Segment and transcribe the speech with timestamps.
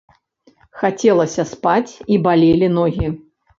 [0.83, 3.15] Хацелася спаць і балелі ногі.